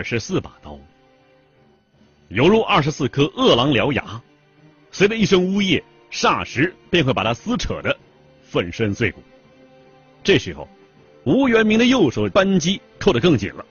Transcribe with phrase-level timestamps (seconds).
[0.00, 0.78] 二十四把刀，
[2.28, 4.22] 犹如二十四颗饿狼獠牙，
[4.90, 7.94] 随着一声呜咽，霎时便会把他撕扯的
[8.42, 9.22] 粉身碎骨。
[10.24, 10.66] 这时候，
[11.24, 13.62] 吴元明的右手扳机扣得更紧了，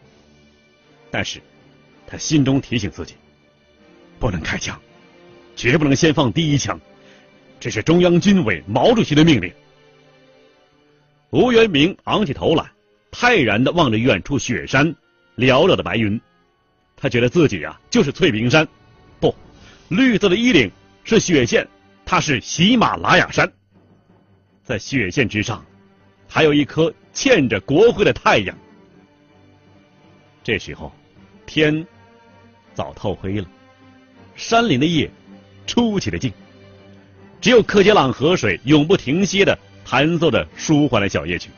[1.09, 1.41] 但是，
[2.05, 3.15] 他心中提醒自己，
[4.19, 4.79] 不能开枪，
[5.55, 6.79] 绝不能先放第一枪，
[7.59, 9.51] 这是中央军委毛主席的命令。
[11.31, 12.71] 吴元明昂起头来，
[13.09, 14.95] 泰然的望着远处雪山。
[15.39, 16.19] 寥寥的白云，
[16.97, 18.67] 他觉得自己呀就是翠屏山，
[19.21, 19.33] 不，
[19.87, 20.69] 绿色的衣领
[21.05, 21.65] 是雪线，
[22.05, 23.49] 它是喜马拉雅山。
[24.63, 25.65] 在雪线之上，
[26.27, 28.55] 还有一颗嵌着国徽的太阳。
[30.43, 30.91] 这时候，
[31.45, 31.87] 天
[32.73, 33.47] 早透黑了，
[34.35, 35.09] 山林的夜
[35.65, 36.33] 出奇的静，
[37.39, 41.49] 只有克杰朗河水永不停歇的弹奏着舒缓的小夜曲。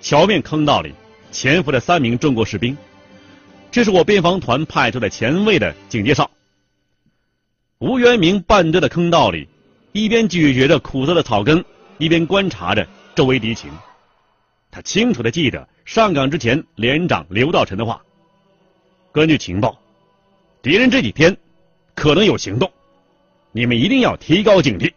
[0.00, 0.94] 桥面坑道里。
[1.32, 2.76] 潜伏的三名中国士兵，
[3.70, 6.30] 这是我边防团派出的前卫的警戒哨。
[7.78, 9.48] 吴元明半蹲在坑道里，
[9.92, 11.64] 一边咀嚼着苦涩的草根，
[11.98, 13.72] 一边观察着周围敌情。
[14.70, 18.02] 他清楚的记得上岗之前连长刘道臣的话：
[19.10, 19.78] 根据情报，
[20.60, 21.36] 敌人这几天
[21.94, 22.70] 可能有行动，
[23.52, 24.92] 你们一定要提高警惕。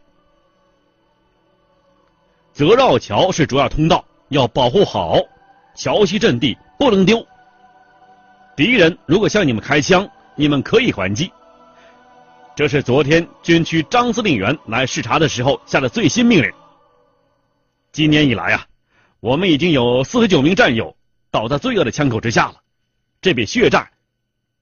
[2.54, 5.18] 泽绕桥是主要通道，要保护好。
[5.76, 7.26] 桥西阵地不能丢。
[8.56, 11.32] 敌人如果向你们开枪，你们可以还击。
[12.56, 16.50] 这是昨天军区张司令员来视察的时候下的最新命令。
[17.92, 18.66] 今年以来啊，
[19.20, 20.96] 我们已经有四十九名战友
[21.30, 22.56] 倒在罪恶的枪口之下了。
[23.22, 23.92] 这笔血债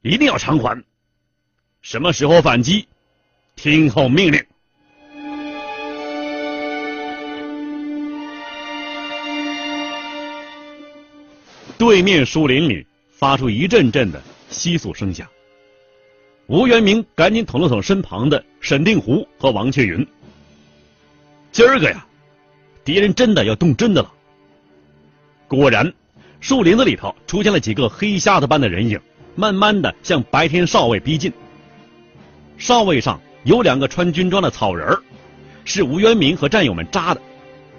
[0.02, 0.84] 一定要偿还。
[1.81, 2.88] 什么时候反击？
[3.56, 4.44] 听候命令。
[11.85, 15.27] 对面树林里发出一阵阵的窸窣声响。
[16.47, 20.07] 吴元明赶紧捅了捅身旁的沈定湖和王庆云。
[21.51, 22.07] 今儿个呀，
[22.85, 24.09] 敌人真的要动真的了。
[25.49, 25.91] 果然，
[26.39, 28.97] 树林子里头出现了几个黑瞎子般的人影，
[29.35, 31.33] 慢慢的向白天少尉逼近。
[32.57, 34.97] 哨位上有两个穿军装的草人
[35.66, 37.19] 是吴元明和战友们扎的，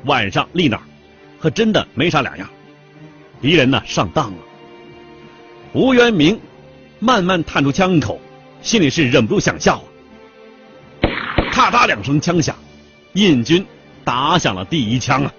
[0.05, 0.83] 晚上立那儿，
[1.39, 2.47] 和真的没啥两样。
[3.45, 4.39] 敌人呢上当了。
[5.75, 6.41] 吴元明
[6.99, 8.19] 慢慢探出枪口，
[8.63, 9.85] 心里是忍不住想笑。
[11.53, 12.57] 咔嗒两声枪响，
[13.13, 13.63] 印军
[14.03, 15.35] 打响了第一枪啊。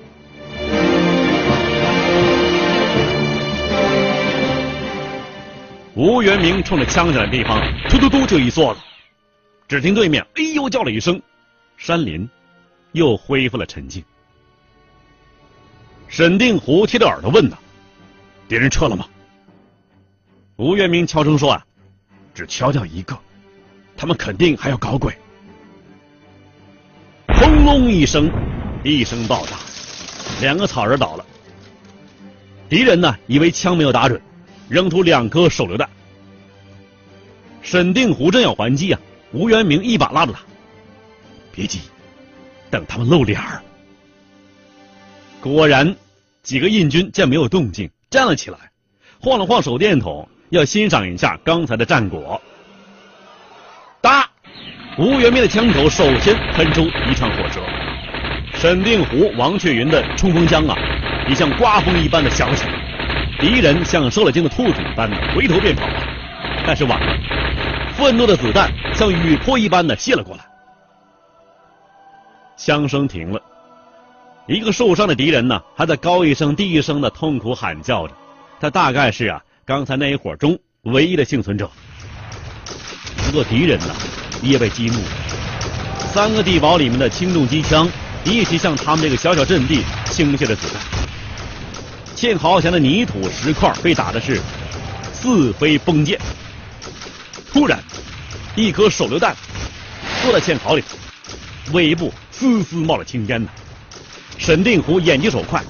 [5.96, 8.80] 吴元明冲着枪响的地方突突突就一梭子，
[9.68, 11.20] 只听对面哎呦叫了一声，
[11.76, 12.30] 山林
[12.92, 14.04] 又恢复了沉静。
[16.08, 17.58] 沈定湖贴着耳朵问道。
[18.48, 19.08] 敌人撤了吗？
[20.58, 21.66] 吴元明悄声说：“啊，
[22.34, 23.18] 只敲掉一个，
[23.98, 25.14] 他们肯定还要搞鬼。”
[27.28, 28.32] 轰隆一声，
[28.84, 29.58] 一声爆炸，
[30.42, 31.26] 两个草人倒了。
[32.70, 34.22] 敌人呢，以为枪没有打准，
[34.70, 35.90] 扔出两颗手榴弹。
[37.62, 39.00] 沈定湖正要还击啊，
[39.34, 40.40] 吴元明一把拉住他
[41.52, 41.82] ：“别急，
[42.70, 43.62] 等他们露脸儿。”
[45.42, 45.96] 果然，
[46.44, 47.90] 几个印军见没有动静。
[48.16, 48.58] 站了起来，
[49.20, 52.42] 晃了晃手电筒，要欣赏一下刚才的战果。
[54.00, 54.26] 哒，
[54.98, 57.60] 吴元明的枪口首先喷出一串火舌，
[58.54, 60.78] 沈定湖、王雀云的冲锋枪啊，
[61.28, 62.66] 也像刮风一般的响起。
[63.38, 66.02] 敌人像受了惊的兔子一般的回头便跑了，
[66.66, 67.18] 但是晚了，
[67.98, 70.46] 愤怒的子弹像雨泼一般的泻了过来。
[72.56, 73.42] 枪声停了。
[74.48, 78.14] 一个受伤的敌人呢，还在高一声低一声的痛苦喊叫着，
[78.60, 81.68] 他大概是啊刚才那一伙中唯一的幸存者。
[83.26, 83.96] 不过敌人呢
[84.44, 85.10] 也被激怒了，
[86.14, 87.90] 三个地堡里面的轻重机枪
[88.24, 89.82] 一起向他们这个小小阵地
[90.12, 90.80] 倾泻着子弹，
[92.16, 94.40] 堑壕前的泥土石块被打的是
[95.12, 96.20] 四飞崩溅。
[97.52, 97.84] 突然，
[98.56, 99.36] 一颗手榴弹
[100.24, 100.84] 落在堑壕里，
[101.74, 103.50] 尾部丝丝冒了青烟呢。
[104.38, 105.64] 沈定湖眼疾手快，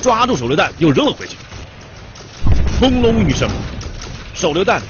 [0.00, 1.36] 抓住手榴弹又扔了回去。
[2.80, 3.48] 轰隆一声，
[4.34, 4.80] 手榴弹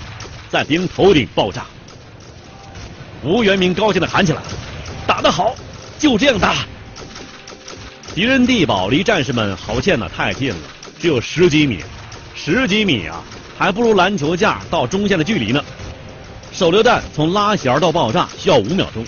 [0.51, 1.65] 在敌人头顶爆炸。
[3.23, 4.43] 吴元明高兴的喊起来
[5.07, 5.55] ：“打得好，
[5.99, 6.57] 就这样打！”
[8.15, 10.57] 敌人地堡离战士们好建呢太近了，
[11.01, 11.83] 只有十几米，
[12.35, 13.23] 十几米啊，
[13.59, 15.65] 还不如篮球架到中线的距离呢。
[16.53, 19.05] 手榴弹从拉弦到爆炸需要五秒钟，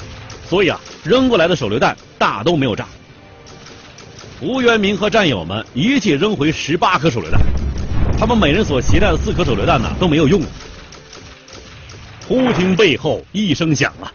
[0.49, 2.89] 所以啊，扔过来的手榴弹大都没有炸。
[4.41, 7.41] 吴元明和战友们一气扔回十八颗手榴弹，
[8.19, 10.43] 他们每人所携带的四颗手榴弹呢都没有用。
[12.29, 14.13] 忽听背后一声响啊，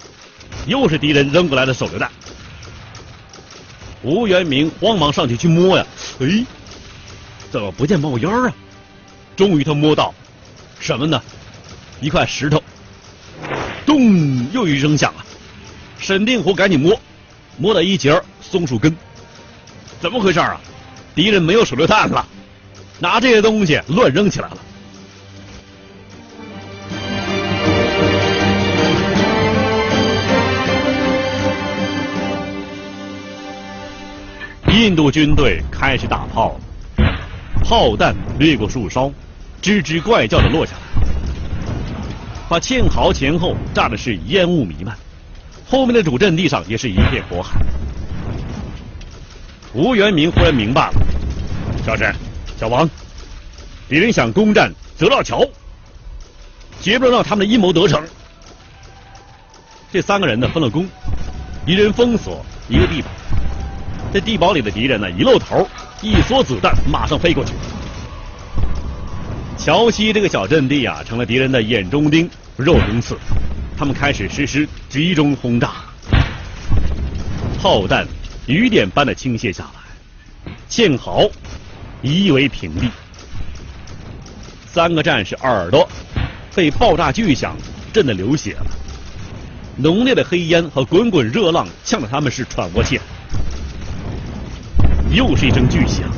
[0.68, 2.12] 又是敌人扔过来的手榴弹。
[4.04, 5.86] 吴元明慌忙上去去摸呀，
[6.20, 6.46] 哎，
[7.50, 8.54] 怎么不见冒烟啊？
[9.36, 10.14] 终于他摸到
[10.80, 11.20] 什么呢？
[12.00, 12.62] 一块石头。
[13.88, 14.52] 咚！
[14.52, 15.26] 又一声响啊！
[15.98, 17.00] 沈定湖赶紧摸，
[17.58, 18.96] 摸到一截松树根。
[20.02, 20.60] 怎么回事啊？
[21.14, 22.26] 敌人没有手榴弹了，
[23.00, 24.58] 拿这些东西乱扔起来了。
[34.74, 36.60] 印度军队开始打炮，
[37.64, 39.14] 炮弹掠过树梢，
[39.62, 40.80] 吱吱怪叫的落下来。
[42.50, 44.98] 把堑壕前后炸的是烟雾弥漫，
[45.70, 47.62] 后面的主阵地上也是一片火海。
[49.74, 50.94] 吴元明忽然明白了，
[51.86, 52.14] 小沈、
[52.60, 52.90] 小王，
[53.88, 55.48] 敌人想攻占泽道桥，
[56.82, 58.04] 绝不能让他们的阴谋得逞。
[59.94, 60.86] 这三个人呢分了工，
[61.66, 63.08] 一人封锁一个地堡，
[64.12, 65.66] 这地堡里的敌人呢一露头，
[66.02, 67.54] 一梭子弹马上飞过去。
[69.58, 73.18] 桥西这个小阵地啊，成了敌人的眼中钉、肉中刺。
[73.78, 75.72] 他们开始实施集中轰炸，
[77.58, 78.06] 炮弹
[78.48, 81.30] 雨点般的倾泻下来，堑壕
[82.02, 82.90] 夷为平地。
[84.66, 85.88] 三个战士耳朵
[86.56, 87.58] 被爆炸巨响
[87.94, 88.68] 震得流血了，
[89.78, 93.04] 浓烈的黑烟和滚滚热浪呛得他们是喘不过气来。
[95.12, 96.10] 又是一声巨响，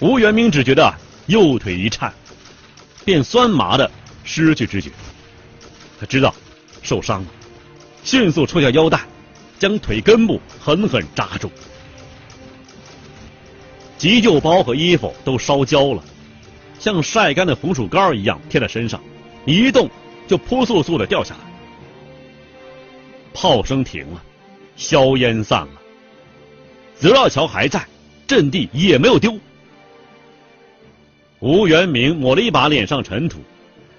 [0.00, 0.94] 吴元明只觉得。
[1.26, 2.14] 右腿一颤，
[3.04, 3.90] 便酸麻的
[4.22, 4.92] 失去知觉。
[5.98, 6.32] 他知道
[6.82, 7.26] 受伤了，
[8.04, 9.00] 迅速抽下腰带，
[9.58, 11.50] 将腿根部狠狠扎住。
[13.98, 16.04] 急救包和衣服都烧焦了，
[16.78, 19.02] 像晒干的红薯干一样贴在身上，
[19.46, 19.88] 一动
[20.28, 21.40] 就扑簌簌的掉下来。
[23.32, 24.22] 炮声停了，
[24.76, 25.80] 硝烟散了，
[26.98, 27.86] 泽绕桥还在，
[28.26, 29.38] 阵地也没有丢。
[31.40, 33.40] 吴元明抹了一把脸上尘土，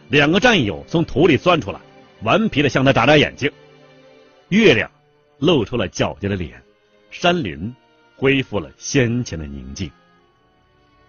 [0.10, 1.80] 两个战友从土里钻出来，
[2.24, 3.52] 顽皮的向他眨眨眼睛。
[4.50, 4.90] 月亮
[5.40, 6.62] 露出了皎洁的脸，
[7.12, 7.74] 山林
[8.16, 9.92] 恢复了先前的宁静。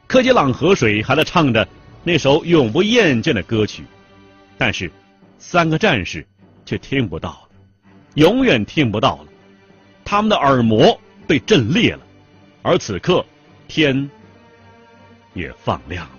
[0.06, 1.66] 科吉朗河水还在唱着
[2.02, 3.84] 那首永不厌倦的歌曲，
[4.56, 4.90] 但是
[5.38, 6.26] 三个战士
[6.64, 7.48] 却听不到了，
[8.14, 9.28] 永远听不到了。
[10.04, 12.00] 他们的耳膜被震裂了，
[12.62, 13.24] 而此刻
[13.66, 14.10] 天
[15.34, 16.17] 也放亮了。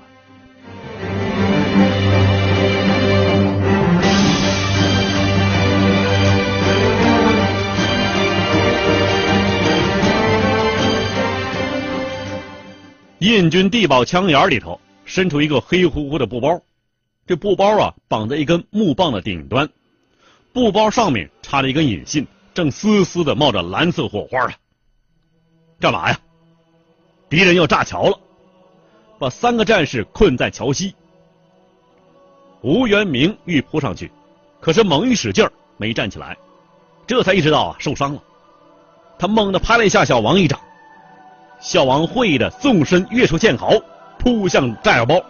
[13.20, 16.62] 印军地堡枪眼里头伸出一个黑乎乎的布包，
[17.28, 19.70] 这布包啊绑在一根木棒的顶端，
[20.54, 24.54] 布包上面插着一根引信，正丝丝的冒着蓝色火花啊！
[25.82, 26.18] 干嘛呀？
[27.30, 28.18] 敌人要炸桥了，
[29.20, 30.96] 把三个战士困在桥西。
[32.62, 34.10] 吴元明欲扑上去，
[34.62, 36.38] 可是猛一使劲儿没站起来，
[37.06, 38.24] 这才意识到啊受伤了，
[39.18, 40.58] 他猛地拍了一下小王一掌。
[41.60, 43.82] 小王会意的纵身跃出堑壕，
[44.18, 45.22] 扑向炸药包。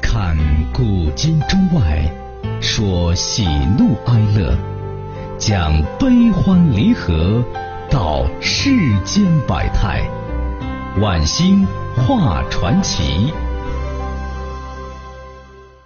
[0.00, 0.36] 看
[0.72, 2.08] 古今中外，
[2.60, 3.44] 说喜
[3.76, 4.56] 怒哀乐，
[5.38, 7.42] 讲悲欢离合，
[7.90, 8.70] 道世
[9.00, 10.08] 间百态，
[11.00, 13.34] 晚星画传奇。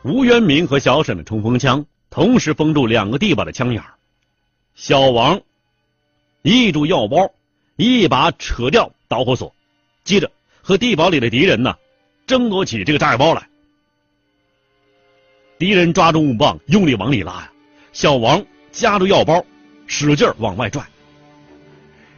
[0.03, 3.83] 吴元明和小沈的冲锋枪同时封住两个地堡的枪眼
[4.75, 5.41] 小王。
[6.43, 7.33] 一住药包，
[7.77, 9.55] 一把扯掉导火索，
[10.05, 10.31] 接着
[10.63, 11.75] 和地堡里的敌人呢
[12.27, 13.49] 争夺起这个炸药包来。
[15.59, 17.53] 敌人抓住木棒，用力往里拉呀，
[17.93, 19.45] 小王夹住药包，
[19.87, 20.83] 使劲往外拽。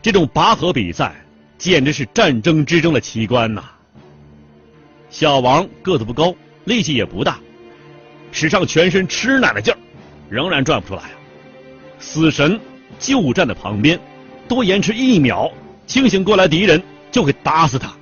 [0.02, 1.14] 这种拔河比赛
[1.56, 3.64] 简直是战争之中的奇观呐！
[5.08, 6.34] 小王个子不高，
[6.64, 7.38] 力气也不大，
[8.30, 9.78] 使上全身吃奶的劲儿，
[10.28, 11.04] 仍然转不出来！
[11.98, 12.60] 死神
[12.98, 13.98] 就站在旁边，
[14.50, 15.48] 多延迟一秒，
[15.86, 17.96] 清醒过来敌人就会打死他。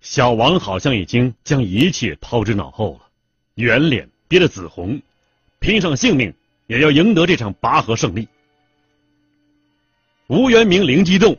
[0.00, 3.00] 小王好像已经将一切抛之脑后了，
[3.56, 5.02] 圆脸憋得紫红，
[5.58, 6.32] 拼上性命
[6.66, 8.26] 也要赢得这场拔河胜利。
[10.28, 11.36] 吴元明灵机动，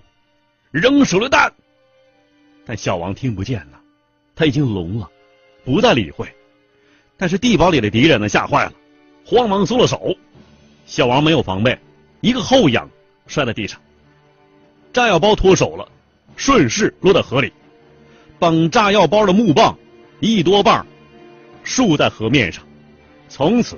[0.69, 1.51] 扔手榴弹，
[2.63, 3.81] 但小王听不见了，
[4.35, 5.09] 他已经聋了，
[5.65, 6.31] 不再理会。
[7.17, 8.73] 但是地堡里的敌人呢，吓坏了，
[9.25, 10.15] 慌忙松了手。
[10.85, 11.77] 小王没有防备，
[12.21, 12.89] 一个后仰，
[13.27, 13.79] 摔在地上。
[14.91, 15.87] 炸药包脱手了，
[16.35, 17.51] 顺势落到河里。
[18.39, 19.77] 绑炸药包的木棒
[20.19, 20.85] 一多半
[21.63, 22.63] 竖在河面上，
[23.29, 23.77] 从此，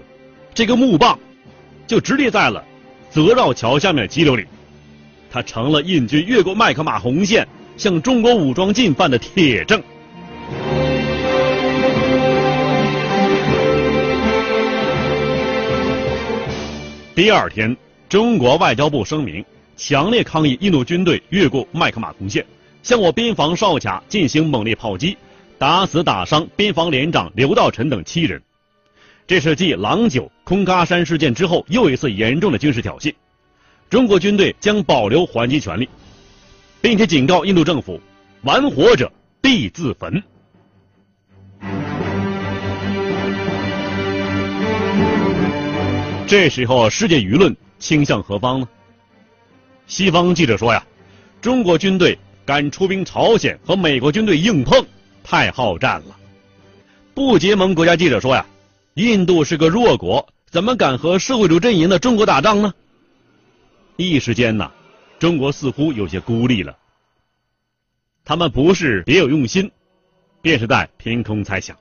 [0.53, 1.19] 这个木棒
[1.85, 2.63] 就直立在了
[3.11, 4.45] 泽绕桥下面的激流里，
[5.31, 7.47] 它成了印军越过麦克马红线
[7.77, 9.81] 向中国武装进犯的铁证。
[17.15, 17.73] 第二天，
[18.09, 19.41] 中国外交部声明，
[19.77, 22.45] 强烈抗议印度军队越过麦克马红线。
[22.83, 25.17] 向我边防哨卡进行猛烈炮击，
[25.57, 28.41] 打死打伤边防连长刘道臣等七人。
[29.25, 33.13] 这是继郎酒空嘎山事件之后又一次严重的军事挑衅。
[33.89, 35.87] 中国军队将保留还击权利，
[36.81, 37.97] 并且警告印度政府：
[38.41, 40.21] 玩火者必自焚。
[46.27, 48.67] 这时候，世界舆论倾向何方呢？
[49.87, 50.85] 西方记者说呀，
[51.41, 52.17] 中国军队。
[52.45, 54.85] 敢出兵朝鲜和美国军队硬碰，
[55.23, 56.15] 太好战了。
[57.15, 58.45] 不结盟国家记者说呀，
[58.93, 62.71] 印度是个弱国，怎么敢和社会主义阵营的中国打仗呢？
[63.97, 64.71] 一时间呢，
[65.17, 66.77] 中国似乎有些孤立了。
[68.23, 69.71] 他们不是别有用心，
[70.43, 71.75] 便是在凭空猜想。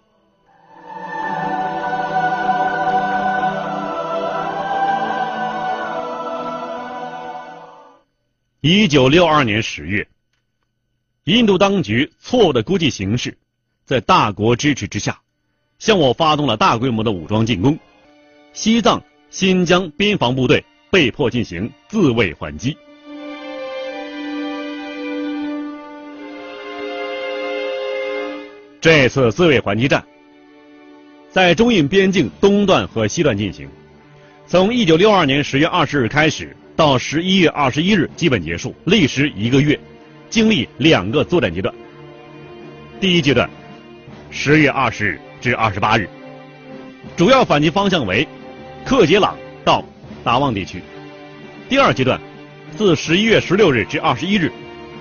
[8.66, 10.08] 一九六二年十月。
[11.24, 13.36] 印度当局错误的估计形势，
[13.84, 15.20] 在大国支持之下，
[15.78, 17.78] 向我发动了大规模的武装进攻。
[18.54, 22.74] 西藏、新疆边防部队被迫进行自卫还击。
[28.80, 30.02] 这次自卫还击战，
[31.30, 33.68] 在中印边境东段和西段进行，
[34.46, 39.78] 从一九六二年十月二十日开始，到十一月二十一日基本结束，历时一个月。
[40.30, 41.72] 经历两个作战阶段。
[43.00, 43.48] 第一阶段，
[44.32, 46.08] 十月二十日至二十八日，
[47.16, 48.26] 主要反击方向为
[48.84, 49.84] 克杰朗到
[50.24, 50.80] 达旺地区；
[51.68, 52.20] 第二阶段，
[52.76, 54.50] 自十一月十六日至二十一日，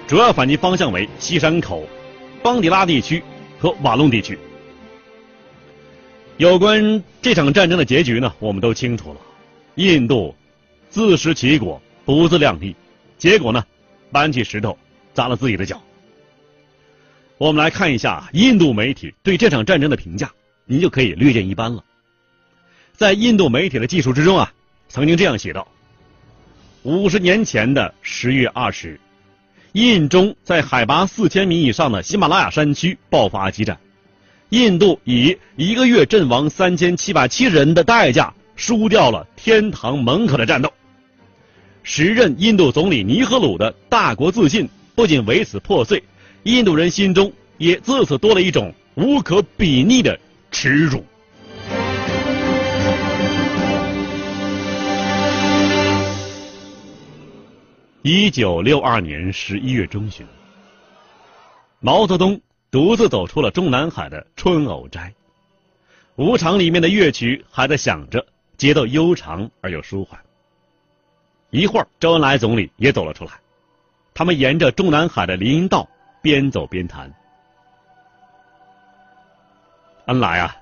[0.06, 1.84] 主要反击方向为西山口、
[2.44, 3.24] 邦迪拉地区
[3.58, 4.38] 和瓦隆地区。
[6.38, 9.20] 有关这场战争的结局呢，我们都清楚了。
[9.76, 10.36] 印度
[10.94, 12.76] 自食其果，不自量力，
[13.18, 13.66] 结果呢，
[14.12, 14.78] 搬起石头。
[15.16, 15.80] 砸了自己的脚。
[17.38, 20.32] 我们来看一下印度媒体对这场战争的评价，
[20.66, 21.84] 您就可以略见一斑了。
[22.94, 24.52] 在印度媒体的技术之中啊，
[24.90, 25.68] 曾经这样写道：
[26.82, 29.00] 五十年前的十月二十日，
[29.74, 33.80] 印中在海拔四千米以上的喜马拉雅山区爆发激战，
[34.50, 40.74] 印度以一个月阵亡三千七百七十人的代价输掉了天堂门口的战斗。
[41.84, 44.68] 时任印度总理尼赫鲁的大国自信。
[44.96, 46.04] 不仅为此破碎，
[46.44, 50.20] 印度人心中也自此多了一种无可比拟的
[50.52, 51.04] 耻辱。
[58.04, 60.24] 一九六二年十一月中旬，
[61.80, 65.12] 毛泽东独自走出了中南海的春藕斋，
[66.18, 68.24] 舞场里面的乐曲还在响着，
[68.58, 70.20] 节奏悠长而又舒缓。
[71.54, 73.32] 一会儿，周恩来总理也走了出来。
[74.12, 75.88] 他们沿着中南海的林荫道
[76.20, 77.14] 边走边谈。
[80.08, 80.56] 恩来啊，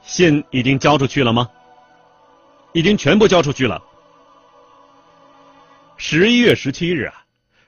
[0.00, 1.50] 信已经交出去了吗？
[2.72, 3.82] 已经全部交出去了。
[5.96, 7.24] 十一月十七日啊，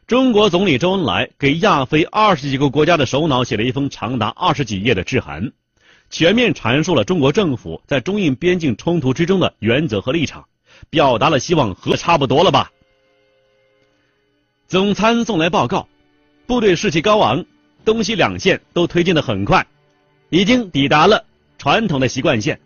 [0.07, 5.53] 中国总理周恩来给亚非二十几个国家的首脑写了一封长达二十几页的致函，
[6.09, 10.47] 全面阐述了中国政府在中印边境冲突之中的原则和立场，
[10.91, 12.71] 表达了希望和差不多了吧。
[14.67, 15.89] 总参送来报告，
[16.47, 17.45] 部队士气高昂，
[17.85, 19.67] 东西两线都推进的很快，
[20.31, 21.25] 已经抵达了
[21.59, 22.59] 传统的习惯线，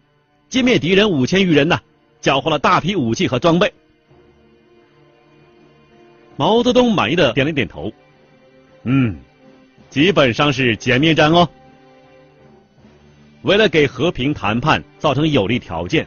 [0.51, 1.81] 歼灭敌人五千余人呢，
[2.21, 3.73] 缴获了大批武器和装备。
[6.37, 7.93] 毛泽东满意的点了点头，
[8.85, 9.19] 嗯，
[9.91, 11.49] 基本上是歼灭战哦。
[13.43, 16.07] 为了给和平谈判造成有利条件，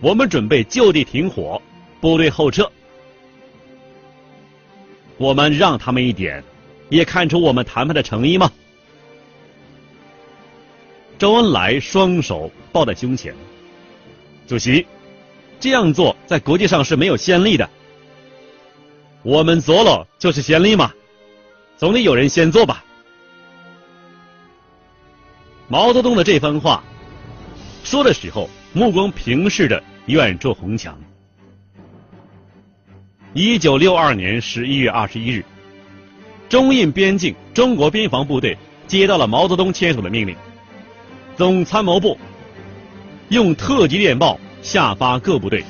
[0.00, 1.60] 我们准备就地停火，
[2.00, 2.70] 部队后撤。
[5.16, 6.42] 我们让他们一点，
[6.90, 8.50] 也看出我们谈判的诚意吗？
[11.16, 13.34] 周恩来双手抱在胸前，
[14.46, 14.84] 主席，
[15.60, 17.70] 这样做在国际上是没有先例的。
[19.22, 20.92] 我们做了就是先例嘛，
[21.76, 22.84] 总得有人先做吧。
[25.68, 26.84] 毛泽东的这番话
[27.84, 30.98] 说的时候，目光平视着远处红墙。
[33.32, 35.44] 一九六二年十一月二十一日，
[36.48, 40.34] 中印边境中国边防部队接到了毛泽东签署的命令。
[41.36, 42.18] 总参谋部
[43.28, 45.64] 用特级电报下发各部队，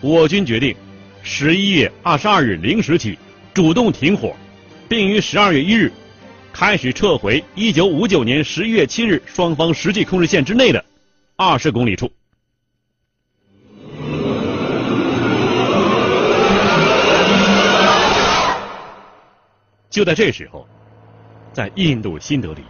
[0.00, 0.74] 我军决定
[1.22, 3.18] 十一月二十二日零时起
[3.52, 4.34] 主动停火，
[4.88, 5.92] 并于十二月一日
[6.54, 10.82] 开始撤回一九五九年十一月七日双方实际控制线之内的
[11.36, 12.08] 二十公里处。
[19.90, 20.64] 就在这时候，
[21.52, 22.62] 在印度新德里。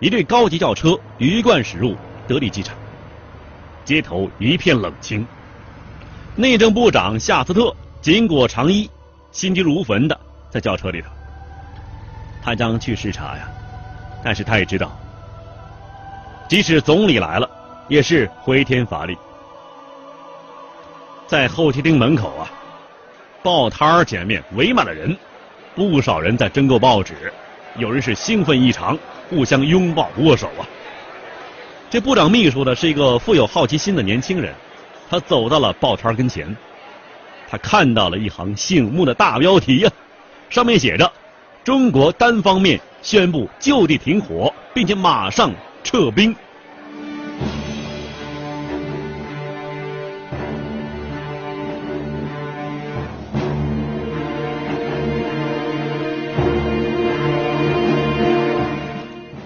[0.00, 1.94] 一队高级轿车鱼贯驶入
[2.26, 2.76] 德里机场，
[3.84, 5.24] 街头一片冷清。
[6.34, 8.90] 内政部长夏斯特紧裹长衣，
[9.30, 11.08] 心急如焚的在轿车里头。
[12.42, 13.48] 他将去视察呀，
[14.24, 14.90] 但是他也知道，
[16.48, 17.48] 即使总理来了，
[17.88, 19.16] 也是回天乏力。
[21.26, 22.50] 在候机厅门口啊，
[23.42, 25.16] 报摊前面围满了人，
[25.74, 27.32] 不少人在争购报纸，
[27.76, 28.98] 有人是兴奋异常。
[29.28, 30.62] 互相拥抱握手啊！
[31.90, 34.54] 这部长秘书呢是一个富有好奇心的年轻人，
[35.10, 36.56] 他走到了报摊跟前，
[37.50, 39.90] 他看到了一行醒目的大标题呀，
[40.48, 41.12] 上面写着
[41.64, 45.50] ：“中国单方面宣布就地停火，并且马上
[45.82, 46.32] 撤兵。”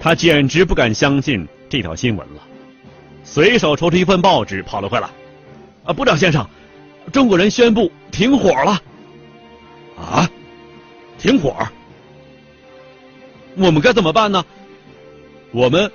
[0.01, 2.41] 他简直不敢相信这条新闻了，
[3.23, 5.07] 随手抽出一份报纸跑了回来。
[5.83, 6.49] 啊，部长先生，
[7.13, 8.81] 中国人宣布停火了。
[9.95, 10.27] 啊，
[11.19, 11.55] 停火？
[13.55, 14.43] 我们该怎么办呢？
[15.51, 15.91] 我们，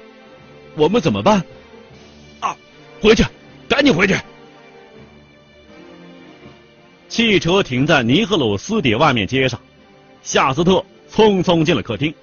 [0.77, 1.43] 我们怎么办？
[2.39, 2.57] 啊，
[3.01, 3.25] 回去，
[3.69, 4.17] 赶紧回去。
[7.09, 9.61] 汽车停在尼赫鲁斯底外面街上，
[10.23, 12.15] 夏斯特匆匆进了客厅。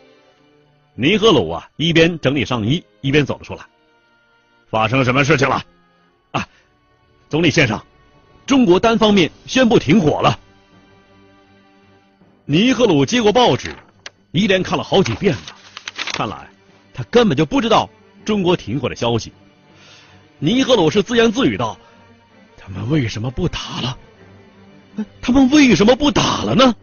[0.95, 3.65] 尼赫鲁啊，一边整理上衣，一边走了出来。
[4.69, 5.63] 发生什么事情了？
[6.31, 6.47] 啊，
[7.29, 7.83] 总理先生，
[8.45, 10.39] 中国单方面宣布停火了。
[12.45, 13.75] 尼赫鲁接过报纸，
[14.31, 15.41] 一连看了好几遍了。
[16.11, 16.47] 看来
[16.93, 17.89] 他根本就不知道
[18.23, 19.31] 中国停火的消息。
[20.37, 21.75] 尼赫鲁是自言自语道
[22.55, 23.97] ：“他们为什么不打了？
[25.21, 26.75] 他们为什么不打了呢？”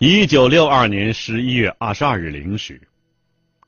[0.00, 2.80] 一九六二年十一月二十二日零时，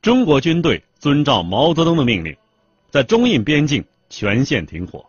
[0.01, 2.37] 中国军队遵照毛泽东的命令，
[2.89, 5.05] 在中印边境全线停火。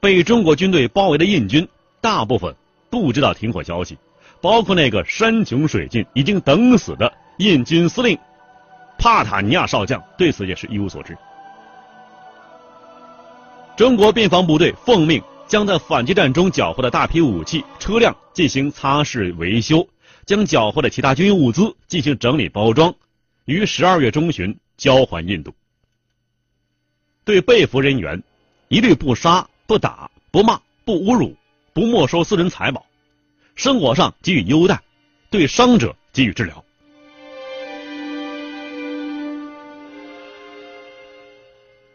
[0.00, 1.68] 被中国军队包围的印军
[2.00, 2.56] 大部分
[2.88, 3.98] 不知道停火消息，
[4.40, 8.18] 包括那个山穷水尽、已经等死的印军司令
[8.98, 11.14] 帕塔尼亚少将，对此也是一无所知。
[13.76, 15.22] 中国边防部队奉命。
[15.52, 19.86] 将在反击战中缴获的大批武器、车辆进行擦拭维修，
[20.24, 22.94] 将缴获的其他军用物资进行整理包装，
[23.44, 25.52] 于十二月中旬交还印度。
[27.26, 28.22] 对被俘人员，
[28.68, 31.36] 一律不杀、不打、不骂、不侮辱、
[31.74, 32.86] 不没收私人财宝，
[33.54, 34.80] 生活上给予优待，
[35.28, 36.64] 对伤者给予治疗。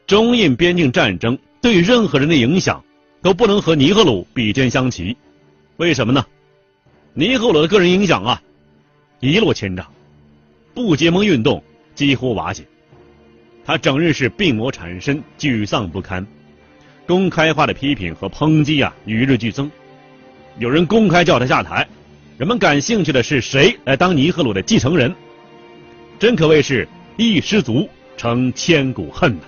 [0.06, 2.84] 中印边境战争对任何人的影响。
[3.22, 5.16] 都不能和尼赫鲁比肩相齐，
[5.78, 6.26] 为什么呢？
[7.14, 8.42] 尼赫鲁的个人影响啊，
[9.20, 9.86] 一落千丈，
[10.74, 11.64] 不结盟运动
[11.96, 12.64] 几乎瓦解，
[13.66, 16.26] 他整日是病魔缠身，沮丧不堪，
[17.08, 19.70] 公开化的批评和抨击啊与日俱增，
[20.60, 21.88] 有人公开叫他下台，
[22.38, 25.14] 人们感兴趣的是谁来当尼赫鲁的继承人，
[26.20, 29.42] 真可谓是一失足成千古恨呐。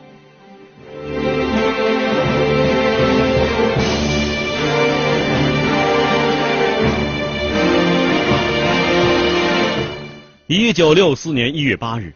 [10.51, 12.11] 一九六四年一月八日，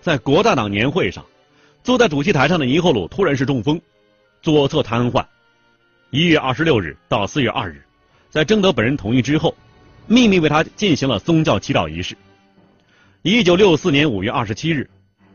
[0.00, 1.22] 在国大党年会上，
[1.84, 3.78] 坐在主席台上的尼赫鲁突然是中风，
[4.40, 5.22] 左侧瘫痪。
[6.08, 7.82] 一月二十六日到四月二日，
[8.30, 9.54] 在征得本人同意之后，
[10.06, 12.16] 秘密为他进行了宗教祈祷仪式。
[13.20, 14.88] 一九六四年五月二十七日，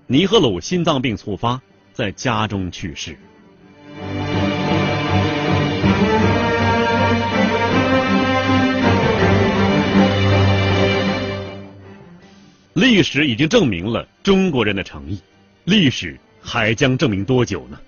[0.08, 1.62] 尼赫鲁心脏病猝发，
[1.93, 3.15] 在家中去世。
[12.77, 15.19] 历史已经证明了中国人的诚意，
[15.63, 17.79] 历史还将证明多久呢？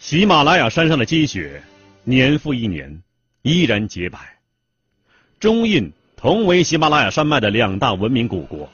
[0.00, 1.62] 喜马拉雅山上的积雪，
[2.02, 3.00] 年复一年，
[3.42, 4.18] 依然洁白。
[5.38, 8.68] 中印同为喜马拉雅山脉的两大文明古国。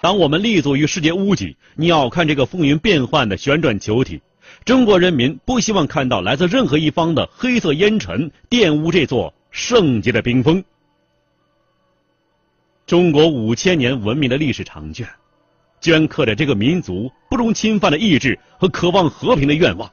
[0.00, 4.22] 当我们立足于世界屋脊，鸟瞰这个风云变幻的旋转球体，
[4.64, 10.64] 中国人民不希望看到来自任何一方的黑色烟尘玷污这座圣洁的冰峰。
[12.86, 15.08] 中国五千年文明的历史长卷，
[15.80, 19.90] 镌刻着这个民族不容侵犯的意志和渴望和平的愿望。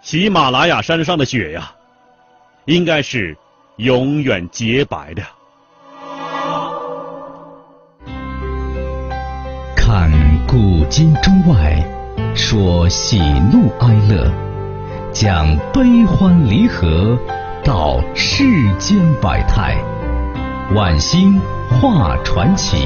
[0.00, 1.70] 喜马拉雅山上的雪呀，
[2.64, 3.36] 应该是
[3.76, 5.22] 永远洁白的。
[9.76, 10.10] 看
[10.46, 11.86] 古今中外，
[12.34, 13.18] 说喜
[13.52, 14.32] 怒哀乐，
[15.12, 17.18] 讲悲欢离合，
[17.62, 18.42] 道世
[18.78, 19.76] 间百态。
[20.74, 22.78] 晚星画传奇。